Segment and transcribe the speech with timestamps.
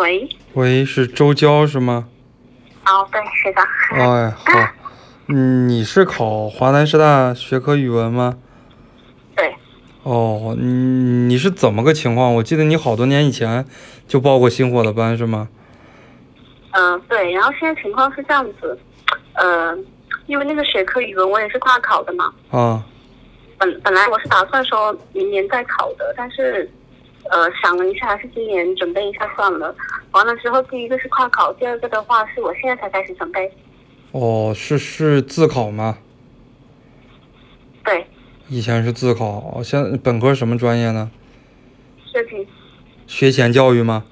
[0.00, 2.08] 喂，喂，是周娇是吗？
[2.86, 3.60] 哦，对，是的。
[3.92, 4.72] 哎，好，
[5.28, 8.38] 嗯，你是考华南师大学科语文吗？
[9.36, 9.54] 对，
[10.02, 12.34] 哦，你你是怎么个情况？
[12.36, 13.66] 我记得你好多年以前
[14.08, 15.48] 就报过星火的班是吗？
[16.70, 18.78] 嗯、对，然后现在情况是这样子，
[19.34, 19.76] 呃，
[20.24, 22.82] 因为那个学科语文我也是跨考的嘛，啊，
[23.58, 26.70] 本本来我是打算说明年再考的，但是，
[27.30, 29.74] 呃，想了一下，还是今年准备一下算了。
[30.10, 33.50] 完了之后，第一个是跨考，第二个的话是我现在才开始准备。
[34.10, 35.98] 哦，是是自考吗？
[37.84, 38.06] 对，
[38.48, 41.10] 以前是自考，哦现本科什么专业呢？
[42.12, 42.48] 设计，
[43.06, 44.04] 学前教育吗？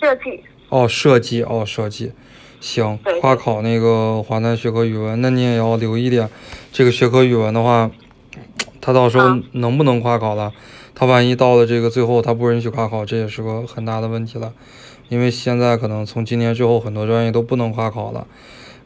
[0.00, 2.12] 设计，哦，设计，哦，设计，
[2.58, 6.28] 行对，跨考那个华南学科语文，那你也要留意点，
[6.72, 7.88] 这个学科语文的话，
[8.80, 10.52] 他到时候啊能不能跨考了？
[10.98, 14.52] 他万一到了这个最后他不允许跨考，这也是个很大的问题了，
[15.08, 18.26] 因为现在可能从今年之后很多专业都不能跨考了，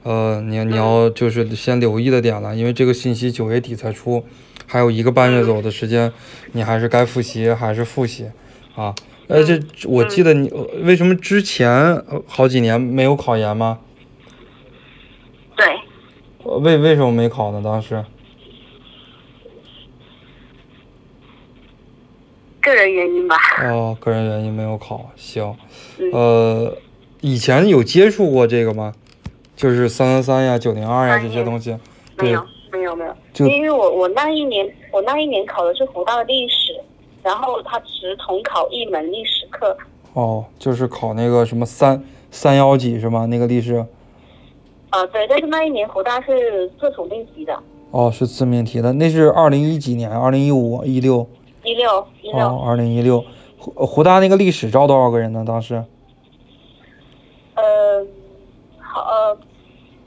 [0.03, 4.23] 呃，你你要就是先留意的点了，因为这个信息九月底才出，
[4.67, 6.13] 还有一个半月左右的时间，
[6.53, 8.27] 你还是该复习还是复习
[8.75, 8.95] 啊。
[9.29, 13.79] 而且我记得你呃为什么之前呃好几年没有考研吗？
[15.57, 15.67] 对，
[16.43, 17.63] 呃为为什么没考呢？
[17.65, 18.05] 当时
[22.63, 23.37] 个人原因吧。
[23.65, 25.11] 哦，个人原因没有考。
[25.17, 25.55] 行，
[25.99, 26.77] 嗯呃，
[27.21, 28.95] 以前有接触过这个吗？
[29.55, 31.77] 就是三三三呀、九零二呀这些东西。
[32.17, 33.15] 对没有，没有，没有。
[33.33, 36.73] 就因为我我那一年我那一年考的是湖大的历史，
[37.23, 39.77] 然后他只统考一门历史课。
[40.15, 43.27] 哦，就是考那个什么三三幺几是吗？
[43.27, 43.85] 那个历史。
[44.91, 47.59] 呃，对，但是那一年湖大是自主命题的，
[47.91, 50.11] 哦，是自命题的，那是二零一几年？
[50.11, 51.27] 二零一五、一六？
[51.65, 52.47] 一六一六。
[52.47, 53.25] 哦，二零一六。
[53.59, 55.45] 湖湖大那个历史招多少个人呢？
[55.47, 55.75] 当时？
[57.55, 58.05] 呃，
[58.81, 59.39] 好呃，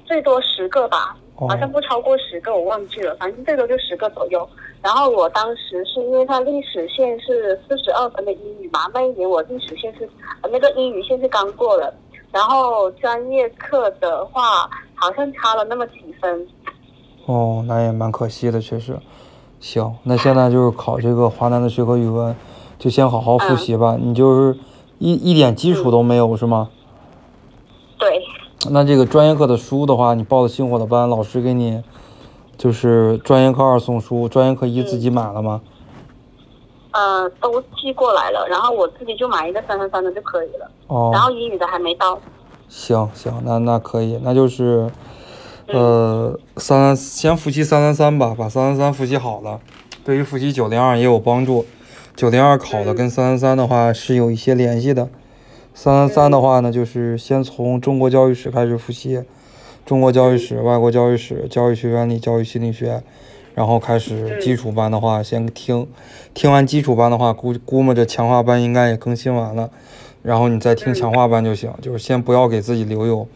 [0.04, 4.46] 最多十个吧，哦好像不超过十个，我忘记了，反正最多就十个左右。
[4.82, 10.10] 然后我当时是因为它历史线是四十二分的英语嘛，那一年我历史线是
[10.42, 11.94] 呃那个英语线是刚过了，
[12.32, 16.48] 然后专业课的话好像差了那么几分。
[17.26, 19.00] 哦，那也蛮可惜的，确实。
[19.66, 22.36] 行，那现在就是考这个华南的学科语文，
[22.78, 23.98] 就先好好复习吧。
[24.00, 24.60] 你就是
[25.00, 26.70] 一一点基础都没有是吗？
[27.98, 28.22] 对，
[28.70, 31.82] 那这个专业课的书的话，你报的星火的班，老师给你
[32.56, 35.62] 就是专业课二送书，专业课一自己买了吗？
[36.92, 40.70] 呃，都寄过来了，然后我自己就买一个三三三的就可以了。
[40.86, 42.20] 哦，然后英语的还没到。
[42.70, 44.88] 行行，那那可以，那就是，
[45.68, 49.60] 呃，三三先复习三三三吧，把三三三复习好了，
[50.04, 51.66] 对于复习九零二也有帮助。
[52.16, 55.10] 九零二考的跟三三三的话是有一些联系的。
[55.74, 59.24] 三三三的话呢，就是先从中国教育史开始复习，
[59.86, 63.04] 中国教育史、外国教育史、教育学原理、教育心理学，
[63.54, 65.88] 然后开始基础班的话先听，
[66.34, 69.70] 听完基础班的话，估估摸着强化班应该也更新完了。
[70.24, 73.28] 然后你再听强化班就行，就是先不要给自己留有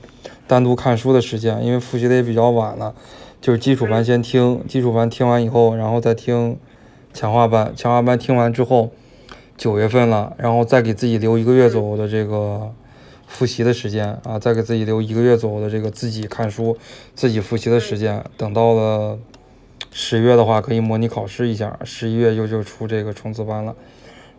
[0.49, 2.95] 单独看书的时间，因为复习的也比较晚了。
[3.39, 6.57] 就是基础班先听，基础班听完以后，然后再听
[7.13, 7.71] 强化班。
[7.75, 8.89] 强化班听完之后，
[9.55, 12.71] 九月份了，然后再给自己留一个月左右的这个
[13.27, 16.75] 复习的时间啊，再给自己留一个月左右的这个自己看书、
[17.13, 18.25] 自己复习的时间。
[18.35, 19.19] 等到了
[19.91, 23.75] 十月的话，可以模拟考试一下，十一月又就出这个冲刺班了。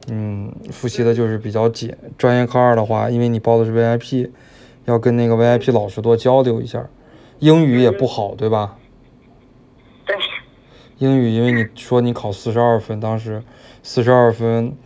[0.09, 1.95] 嗯，复习的就是比较紧。
[2.19, 4.29] 专业课二的话，因为你报的是 VIP，
[4.85, 6.89] 要跟那个 VIP 老师多交流一下。
[7.39, 8.77] 英语也不好，对吧？
[10.05, 10.15] 对，
[10.99, 13.43] 英语，因为你说你考四十二分，当时
[13.83, 14.77] 四十二分，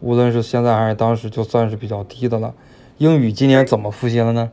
[0.00, 2.54] 无论是现在还是当时，就算是比较低的了。
[2.98, 4.52] 英语今年怎么复习了呢？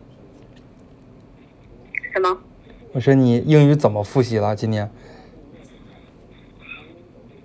[2.12, 2.40] 什么？
[2.94, 4.56] 我说你英语怎么复习了？
[4.56, 4.90] 今年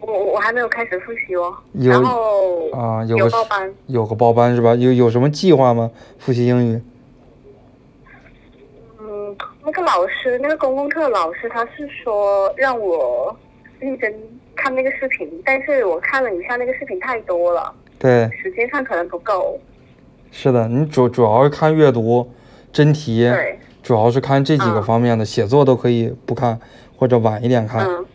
[0.01, 1.55] 我我我还没有开始复习哦。
[1.75, 3.75] 有然后啊，有个有报班。
[3.87, 4.75] 有个报班是吧？
[4.75, 5.91] 有有什么计划吗？
[6.19, 6.81] 复习英语？
[9.69, 13.37] 嗯，那个老师，那个公共课老师，他是说让我
[13.79, 14.13] 认真
[14.57, 19.61] 看那个视频，但是我看了一下那个视频太多了，对，时间上可能不够。
[20.31, 22.31] 是的，你主主要是看阅读、
[22.73, 25.25] 真题，对，主要是看这几个嗯方面的。
[25.25, 26.59] 写作都可以不看，
[26.97, 27.87] 或者晚一点看。
[27.87, 28.07] 嗯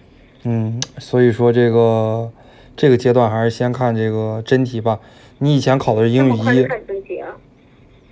[0.46, 2.32] 嗯，所以说这个
[2.76, 5.00] 这个阶段还是先看这个真题吧。
[5.38, 6.68] 你以前考的是英语一。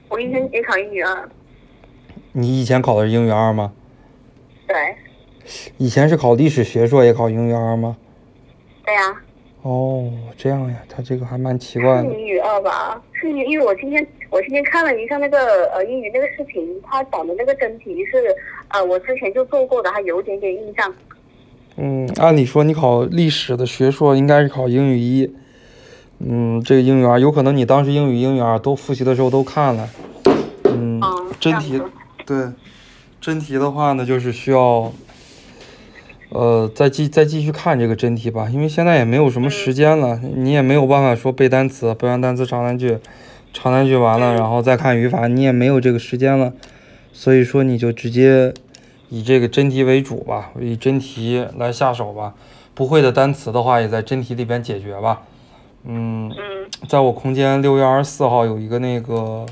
[0.10, 1.30] 我以前也考英语二。
[2.34, 3.74] 你以前考的是英语二吗？
[4.68, 4.96] 对，
[5.78, 7.98] 以前是考历史学硕也考英语二吗？
[8.86, 9.22] 对呀、
[9.64, 12.04] 哦，这样呀，他这个还蛮奇怪的。
[12.04, 13.02] 是英语二吧？
[13.12, 18.18] 是英，因为我今天我今天看了一下那个呃英语那个视频，他讲的那个真题是
[18.70, 20.94] 呃我之前就做过的，还有点点印象。
[21.76, 25.34] 嗯，按理说你考历史的学硕应该是考英语一，
[26.20, 29.90] 嗯，这个英语二有可能你当时英语英语二都复习的时候都看了，
[30.64, 31.82] 嗯，嗯，真题
[32.26, 32.48] 对，
[33.20, 34.92] 真题的话呢，就是需要，
[36.30, 42.98] 呃，再继再继续看这个真题吧，因为现在也没有什么时间了，你也没有办法说背单词，背完单词长难句，
[43.52, 46.54] 长难句完了，然后再看语法，你也没有这个时间了，
[47.12, 48.54] 所以说你就直接
[49.10, 52.36] 以这个真题为主吧，以真题来下手吧，
[52.74, 55.24] 不会的单词的话也在真题里边解决吧，
[55.86, 56.30] 嗯。
[56.30, 56.36] 嗯。
[56.88, 59.46] 在我空间六月二十四号有一个那个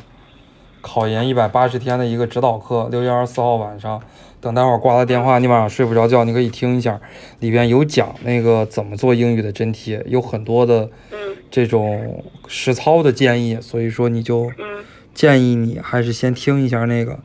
[0.81, 4.01] 考研一百八十天的一个指导课，六月二十四号晚上，
[4.39, 6.99] 等待会儿挂了电话，你晚上睡不着觉，你可以听一下，
[7.39, 10.89] 里边有讲那个怎么做英语的真题，有很多的
[11.51, 14.51] 这种实操的建议，所以说你就
[15.13, 17.19] 建议你还是先听一下那个，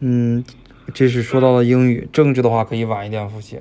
[0.00, 0.44] 嗯，
[0.92, 3.60] 这是说到了英语，政治的话可以晚一点复习，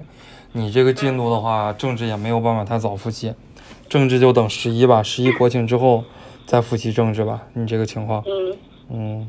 [0.54, 3.34] 你这个进度的话，政治也没有办法太早复习，
[3.88, 6.04] 政治就等十一吧，十一国庆之后
[6.48, 8.24] 再复习政治吧，你这个情况，
[8.90, 9.28] 嗯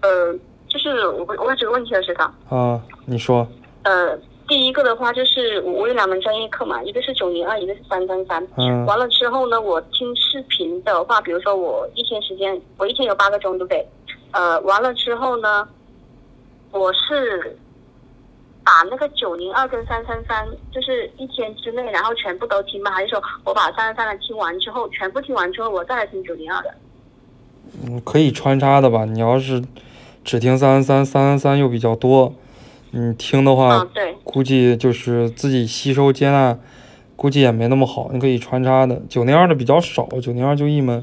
[0.00, 0.32] 呃，
[0.68, 2.32] 就是我我有几个问题了，学长。
[2.48, 3.46] 啊，你说，
[3.82, 4.16] 呃，
[4.46, 8.46] 第一个的话就是我我有两门专业课嘛，一个是九零二，一个是三三三。
[8.56, 13.86] 嗯完了之后呢，我听视频的话，比如说我一天时间，我一天有八个钟，对不对？
[14.30, 15.68] 呃，完了之后呢，
[16.70, 17.58] 我是
[18.64, 22.90] 把那个九零二跟三三三，就是一天之内，然后全部都听吗？
[22.92, 26.72] 还是说我把三三三的听完之后，全部听完之后，我再来听九零二的？
[27.84, 29.04] 嗯，可以穿插的吧？
[29.04, 29.62] 你要是
[30.24, 32.34] 只听三三三，三三三又比较多，
[32.90, 33.86] 你听的话，
[34.24, 36.58] 估计就是自己吸收接纳，
[37.16, 38.10] 估计也没那么好。
[38.12, 41.02] 你可以穿插的，九零二的比较少，九零二就一门，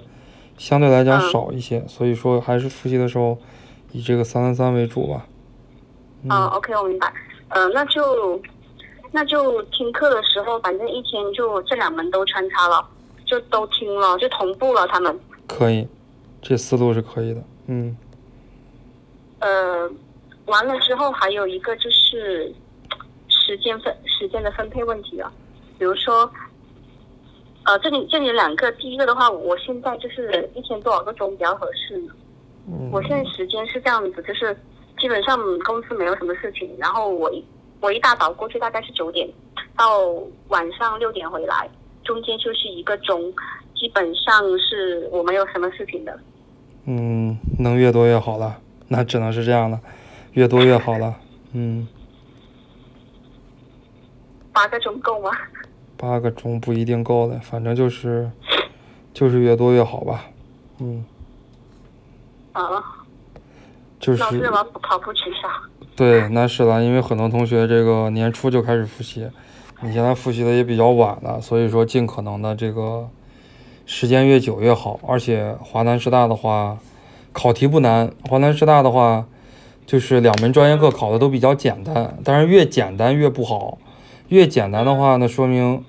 [0.57, 3.38] 相对来讲嗯少一些，所以说还是复习的时候
[3.91, 5.25] 以这个三三三为主吧。
[6.27, 7.13] 啊，OK，我明白。
[7.50, 8.41] 呃，那就
[9.11, 12.83] 那就听课的时候，反正一天就这两门都穿插了，
[13.25, 15.19] 就都听了，就同步了他们。
[15.45, 15.88] 可以，
[16.47, 17.44] 这思路是可以的。
[17.65, 17.97] 嗯
[19.39, 19.89] 呃，
[20.45, 22.53] 完了之后还有一个就是
[23.27, 25.31] 时间分时间的分配问题啊，
[25.80, 26.31] 比如说，
[27.63, 32.13] 呃，这里这里有两个，第一个的话，我现在就是一天多少个钟比较合适呢？
[32.68, 34.56] 嗯我现在时间是这样子，就是
[35.00, 37.44] 基本上公司没有什么事情，然后我一
[37.81, 39.27] 我一大早过去大概是九点，
[39.75, 40.00] 到
[40.50, 41.68] 晚上六点回来，
[42.03, 43.33] 中间休息一个钟，
[43.75, 46.18] 基本上是我没有什么事情的。
[46.85, 49.81] 嗯，能越多越好了，那只能是这样了，
[50.33, 51.15] 越多越好了。
[51.53, 51.87] 嗯，
[54.53, 55.31] 八个钟够吗？
[55.97, 58.29] 八个钟不一定够的，反正就是
[59.13, 60.25] 就是越多越好吧。
[60.79, 61.05] 嗯，
[62.53, 62.83] 啊，
[63.99, 65.49] 就是老师我跑步取消。
[65.95, 69.27] 对，那是了，因为很多同学这个年初就开始复习，
[69.81, 73.09] 你现在复习的也比较晚了，所以说尽可能的这个
[73.85, 74.99] 时间越久越好。
[75.07, 76.77] 而且华南师大的话，
[77.31, 79.25] 考题不难，华南师大的话
[79.85, 83.77] 就是两门专业课考的都比较简单，但是越简单越不好，
[84.29, 85.83] 越简单的话呢，说明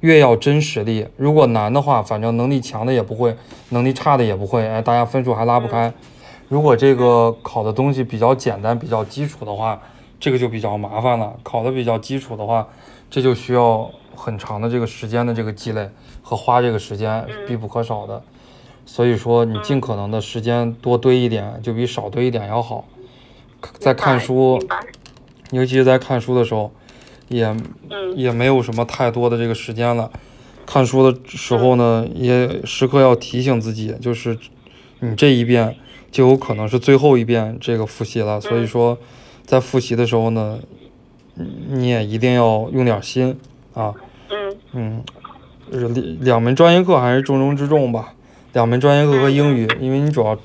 [0.00, 1.06] 越要真实力。
[1.16, 3.36] 如果难的话，反正能力强的也不会，
[3.70, 5.92] 能力差的也不会，哎，大家分数还拉不开。
[6.48, 9.80] 如果这个考的东西比较简单、比较基础的话，
[10.20, 11.34] 这个就比较麻烦了。
[11.42, 12.66] 考的比较基础的话，
[13.10, 15.90] 这就需要很长的这个时间的这个积累
[16.22, 18.22] 和花这个时间必不可少的。
[18.86, 22.86] 所以说，你尽可能的时间多堆一点，就比少堆一点要好。
[23.78, 24.62] 在看书，
[25.50, 26.70] 尤其是在看书的时候，
[27.28, 27.46] 也
[27.88, 30.10] 嗯也没有什么太多的这个时间了。
[30.66, 34.38] 看书的时候呢，也时刻要提醒自己，就是
[35.00, 35.76] 你这一遍
[36.10, 38.38] 就有可能是最后一遍这个复习了。
[38.38, 38.98] 所以说，
[39.46, 40.58] 在复习的时候呢，
[41.36, 43.38] 嗯你也一定要用点心
[43.74, 43.92] 啊。
[44.30, 45.04] 嗯嗯，
[45.70, 48.14] 就是两两门专业课还是重中之重吧。
[48.52, 50.36] 两门专业课和英语，因为你主要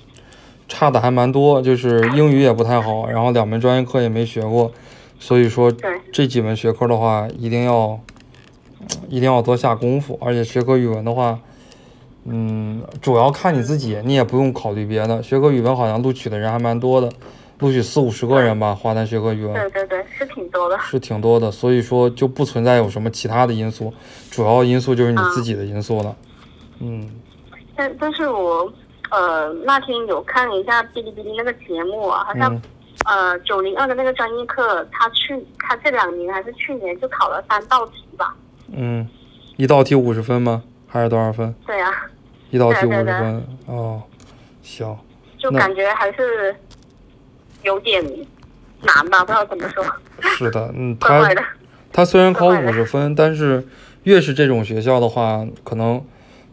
[0.68, 4.72] 差的还蛮多，就是英语也不太好，然后两门专业课也没学过，
[5.20, 5.72] 所以说
[6.12, 8.00] 这几门学科的话，一定要
[9.08, 10.18] 一定要多下功夫。
[10.22, 11.40] 而且学科语文的话，
[12.26, 15.22] 嗯，主要看你自己，你也不用考虑别的。
[15.24, 17.12] 学科语文好像录取的人还蛮多的，
[17.60, 19.54] 录取四五十个人吧，华南学科语文。
[19.54, 20.80] 对对对，是挺多的。
[20.80, 23.94] 是挺多的，所以说就不存在有什么其他的因素，
[24.32, 26.16] 主要因素就是你自己的因素了。
[26.80, 27.10] 嗯
[27.76, 28.72] 但但是我
[29.12, 32.62] 呃那天有看一下哔哩哔哩那个节目啊，好像、嗯
[33.06, 38.36] 呃九零二的那个专业课，他去他这两年还是去年就考了三道题吧。
[38.72, 39.08] 嗯
[39.56, 40.64] 一道题五十分吗？
[40.88, 41.54] 还是多少分？
[41.66, 41.94] 对呀、
[42.50, 43.48] 一道题五十分。
[43.68, 44.02] 哦，
[44.62, 44.98] 行。
[45.38, 46.54] 就感觉还是
[47.64, 48.04] 有点
[48.82, 49.84] 难吧，不知道怎么说，
[50.22, 51.30] 是的，嗯， 他。
[51.92, 53.68] 他虽然考五十分，但是
[54.04, 56.00] 越是这种学校的话，可能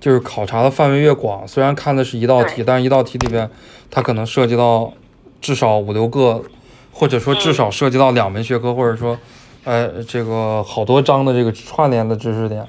[0.01, 1.47] 就是考察的范围越广。
[1.47, 3.49] 虽然看的是一道题，但是一道题里边，
[3.91, 4.95] 它可能涉及到
[5.43, 6.43] 至少五六个，
[6.91, 9.17] 或者说至少涉及到两门学科，或者说，
[9.65, 12.67] 呃，这个好多章的这个串联的知识点。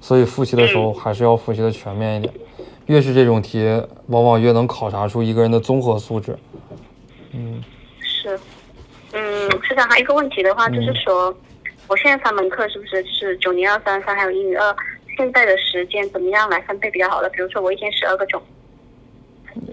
[0.00, 2.32] 所以复习的时候还是要复习的全面一点。
[2.86, 3.62] 越是这种题，
[4.06, 6.36] 往往越能考察出一个人的综合素质。
[7.32, 7.75] 嗯是，
[9.16, 11.34] 嗯，是的，还有一个问题的话，就是嗯说，
[11.88, 14.76] 我现在三门课是不是是九零二、三三还有英语二？
[15.16, 17.30] 现在的时间怎么样来分配比较好的？
[17.30, 18.42] 比如说我一天十二个钟，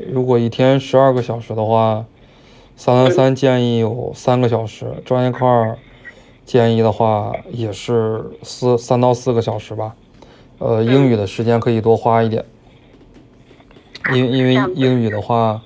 [0.10, 2.06] 如果一天十二个小时的话，
[2.78, 5.78] 三三三建议有三个小时，专业课二
[6.46, 9.94] 建议的话也是四三到四个小时吧。
[10.60, 12.46] 呃，英语的时间可以多花一点，
[14.14, 15.62] 因因为这样子英语的话，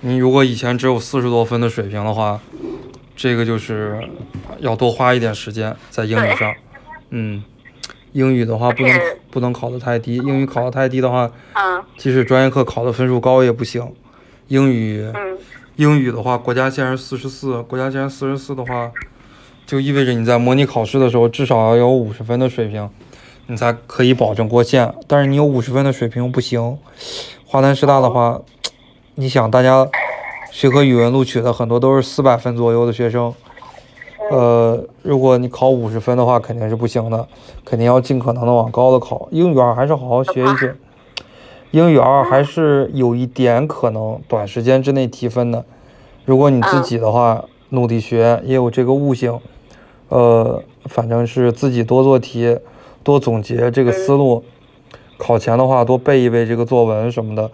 [0.00, 2.40] 你如果以前只有四十多分的水平的话，
[3.18, 3.98] 这个就是
[4.60, 6.54] 要多花一点时间在英语上。
[7.10, 7.42] 嗯，
[8.12, 13.92] 英语的话不能不能考得太低，英语考得太低的话，嗯即使专业课考的分数高也不行。
[14.46, 15.36] 英语，嗯
[15.74, 18.92] 英语的话，国家线是四十四，国家线四十四的话，
[19.66, 22.88] 就意味着你在模拟考试的时候至少要有五十分的水平，
[23.48, 24.94] 你才可以保证过线。
[25.08, 26.78] 但是你有五十分的水平不行。
[27.44, 28.40] 华南师大的话，
[29.16, 29.88] 你想大家
[30.50, 33.32] 学科语文录取的很多都是四百分左右的学生，
[34.30, 37.28] 呃，如果你考五十分的话，肯定是不行的，
[37.64, 39.28] 肯定要尽可能的往高的考。
[39.30, 40.74] 英语二还是好好学一学，
[41.70, 45.64] 英语二还是有一点可能短时间之内提分的。
[46.24, 49.38] 如果你自己的话，努力学，也有这个悟性，
[50.08, 52.58] 呃，反正是自己多做题，
[53.04, 54.42] 多总结这个思路。
[55.18, 57.50] 考前的话，多背一背这个作文什么的。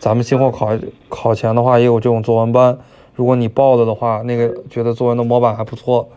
[0.00, 0.70] 咱们今后考
[1.10, 2.76] 考前的话，也有这种作文班。
[3.14, 6.08] 如果你报了的话，那个觉得作文的模板还不错，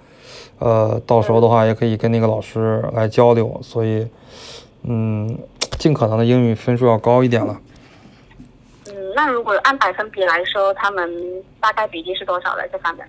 [0.57, 3.59] 呃，到时候的话也可以跟那个老师来交流。
[3.61, 4.07] 所以，
[4.83, 5.37] 嗯，
[5.77, 7.59] 尽可能的英语分数要高一点了。
[8.87, 11.11] 嗯，那如果按百分比来说，他们
[11.59, 13.05] 大概比例是多少的这三门？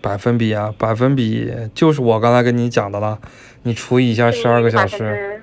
[0.00, 3.18] 百分比啊，百分比就是我刚才跟你讲的了，
[3.64, 5.42] 你除以一下十二个小时，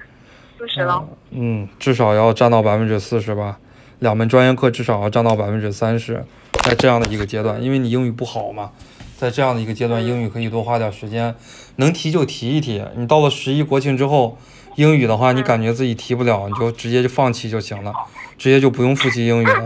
[0.58, 1.06] 四十喽。
[1.36, 3.60] 嗯，至少要占到百分之四十吧。
[4.00, 6.26] 两门专业课至少要占到百分之三十，
[6.64, 8.72] 在这样的一个阶段，因为你英语不好嘛，
[9.18, 11.34] 在这样的一个阶段，英语可以多花点时间，
[11.78, 12.84] 能提就提一提。
[12.98, 14.38] 你到了十一国庆之后，
[14.76, 17.94] 英语的话，你感觉自己提不了，你就直接就放弃就行了，
[18.38, 19.66] 直接就不用复习英语了，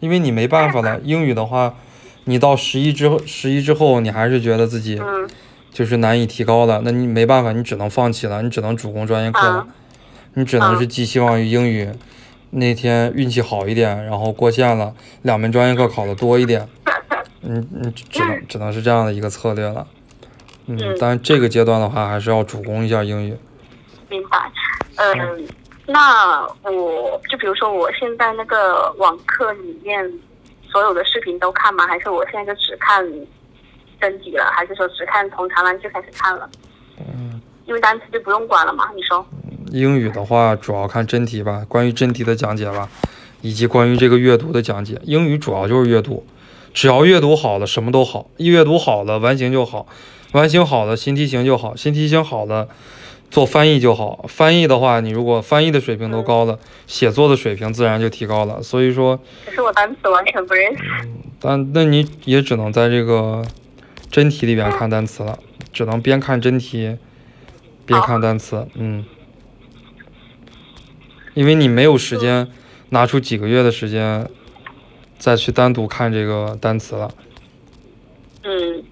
[0.00, 1.00] 因为你没办法了。
[1.04, 1.74] 英语的话，
[2.24, 5.28] 你到十一之后，十一之后，你还是觉得自己嗯
[5.72, 9.66] 就是难以提高了，那你没办法，你只能放弃了，你只能主攻专业课了啊，
[10.38, 11.90] 你只能是寄希望于英语。
[12.50, 16.66] 那天运气好一点，然后过线了，两门专业课考的多一点，
[17.42, 19.84] 嗯你只能只能是这样的一个策略了。
[20.66, 23.36] 嗯嗯，但这个阶段的话，还是要主攻一下英语。
[24.08, 24.50] 明白。
[24.94, 25.48] 嗯，
[25.86, 30.10] 那我就比如说我现在那个网课里面
[30.70, 31.84] 所有的视频都看吗？
[31.86, 33.04] 还是我现在就只看
[34.00, 34.44] 真题了？
[34.56, 36.48] 还是说只看从长难句开始看了？
[36.98, 38.88] 嗯，因为单词就不用管了嘛？
[38.94, 39.26] 你说？
[39.70, 42.88] 英语的话，主要看真题吧，关于真题的讲解吧，
[43.42, 45.00] 以及关于这个阅读的讲解。
[45.04, 46.24] 英语主要就是阅读，
[46.72, 48.30] 只要阅读好了，什么都好。
[48.36, 49.86] 一阅读好了，完形就好；
[50.32, 52.68] 完形好了，新题型就好；新题型好了，
[53.30, 54.24] 做翻译就好。
[54.28, 58.62] 翻译的话，你如果翻译的水平都高了，写作的水平自然就提高了。
[58.62, 60.82] 所以说，可是我单词完全不认识。
[61.40, 63.44] 但那你也只能在这个
[64.10, 65.38] 真题里边看单词了，
[65.72, 66.96] 只能边看真题
[67.86, 69.04] 边看单词，嗯，
[71.38, 72.48] 因为你没有时间
[72.88, 74.28] 拿出几个月的时间
[75.20, 77.08] 再去单独看这个单词了。
[78.42, 78.82] 嗯，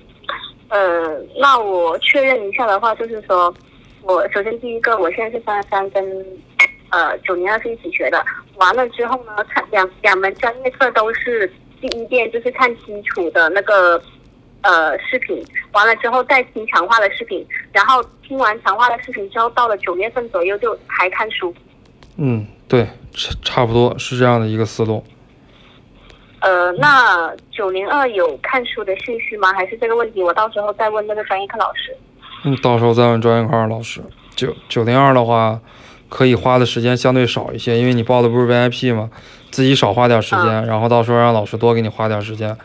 [0.69, 3.53] 呃，那我确认一下的话，就是说，
[4.03, 6.25] 我首先第一个，我现在是三三跟
[6.91, 8.25] 呃九零二是一起学的，
[8.55, 14.01] 完了之后呢，看两两门专业课都是第一遍就是看基础的那个
[14.61, 21.53] 呃视频，完了之后再听强化的视频，然后听完强化的视频之后，到了九月份左右就还看书。
[22.17, 25.05] 嗯，对，差差不多是这样的一个思路。
[26.41, 29.53] 呃，那九零二有看书的兴趣吗？
[29.53, 31.97] 还是这个问题我到时候再问那个专业课老师？
[32.45, 34.01] 嗯，到时候再问专业课二老师。
[34.35, 35.61] 九九零二的话，
[36.09, 39.11] 可以花的时间相对少一些，因为你报的不是 VIP 嘛，
[39.51, 42.57] 自己少花点时间，然后到时候让老师多给你花点时间，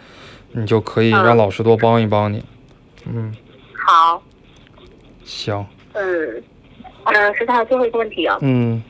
[0.52, 2.44] 你就可以让老师多帮一帮你。
[3.06, 3.34] 嗯，
[3.74, 4.22] 好，
[5.24, 6.44] 行，嗯，
[7.06, 8.84] 呃，学长还有最后一个问题啊，嗯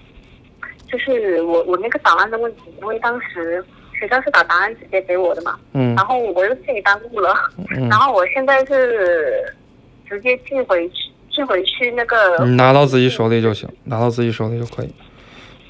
[0.91, 3.63] 就是我我那个档案的问题，因为当时
[3.97, 7.33] 学校是把档案直接给我的嘛，嗯然后我又自己耽误了，
[7.75, 9.55] 嗯然后我现在是
[10.09, 10.95] 直接寄回去，
[11.31, 14.93] 寄回去那个你拿到自己手里就行，拿到自己手里就可以。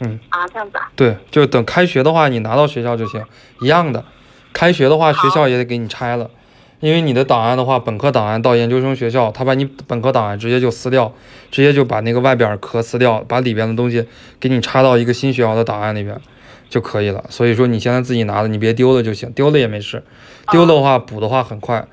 [0.03, 3.23] 嗯啊，这样子啊，对，就等开学的话，你拿到学校就行，
[3.61, 4.03] 一样的。
[4.51, 6.27] 开学的话，学校也得给你拆了，
[6.81, 11.13] 因为你的档案的话，本科档案到研究生学校，他把你本科档案直接就撕掉，
[11.51, 14.05] 直接就把那个外边壳撕掉，把里边的东西
[14.39, 16.19] 给你插到一个新学校的档案里边
[16.69, 17.23] 就可以了。
[17.29, 20.03] 所以说你现在自己拿的，你别丢了就行，丢了也没事，
[20.51, 21.87] 丢了的话补的话很快，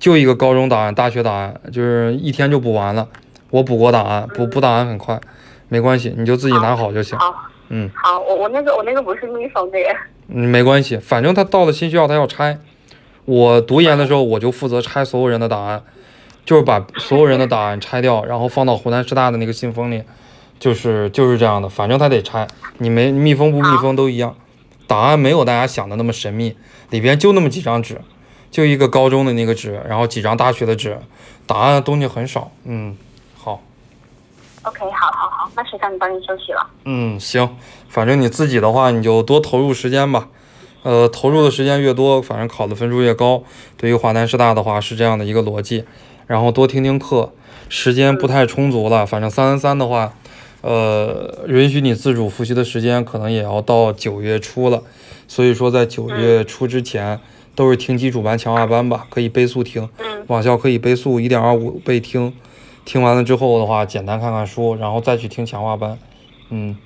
[0.00, 3.08] 就一个高中档案、大学档案，就是一天就补完了。
[3.50, 5.20] 我补过档案，补补档案很快，
[5.68, 7.16] 没关系，你就自己拿好就行。
[7.16, 7.32] 好，
[7.68, 7.88] 嗯。
[7.94, 9.94] 好，我我那个我那个不是密封的耶，
[10.26, 12.58] 嗯，没关系，反正他到了新学校，他要拆。
[13.24, 15.82] 我读研的时候，我就负责拆所有人的档案，
[16.44, 20.02] 就是把所有人的档案拆掉，然后放到湖南师大的那个信封里，
[20.58, 21.68] 就是就是这样的。
[21.68, 22.48] 反正他得拆，
[22.78, 24.34] 你没密封不密封都一样。
[24.88, 26.56] 档案没有大家想的那么神秘，
[26.90, 28.00] 里边就那么几张纸，
[28.50, 30.98] 就一个高中的那个纸，然后几张大学的纸，
[31.46, 32.50] 档案的东西很少。
[32.64, 32.96] 嗯，
[33.36, 33.62] 好。
[34.64, 36.66] OK，好好好，那学长你帮你休息了。
[36.84, 37.56] 嗯，行，
[37.88, 40.28] 反正你自己的话，你就多投入时间吧。
[40.82, 43.42] 呃，投入的时间越多，反正考的分数越高。
[43.76, 45.84] 对于华南师大的话是这样的一个逻辑，
[46.26, 47.32] 然后多听听课，
[47.68, 50.12] 时间不太充足了，反正三三三的话，
[50.60, 54.82] 呃，允许你自主复习的时间可能也要到九月初了，
[55.28, 57.20] 所以说在九月初之前
[57.54, 62.32] 都是听基础班强化班吧，可以倍速听，嗯网校可以倍速一点二五倍听，
[62.84, 65.98] 听完了之后的话，简单看看书，然后再去听强化班，
[66.50, 66.76] 嗯。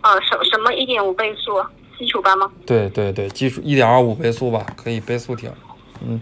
[0.00, 1.52] 呃，什什么一点五倍速？
[1.98, 2.50] 基础班吗？
[2.64, 5.50] 对对对，基础一点二五倍速吧，可以倍速听。
[6.06, 6.20] 嗯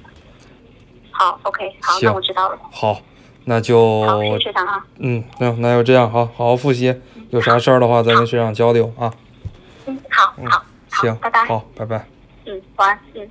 [1.10, 2.58] 好，OK，好，行那我知道了。
[2.70, 3.00] 好，
[3.44, 4.84] 那就好，谢谢学长啊。
[4.98, 6.94] 嗯，那那就这样，好好好复习，
[7.30, 9.12] 有啥事儿的话再跟学长交流啊。
[9.86, 11.44] 嗯，好好好，行，拜拜。
[11.46, 12.06] 好，拜拜。
[12.44, 12.98] 嗯，晚安。
[13.14, 13.28] 嗯。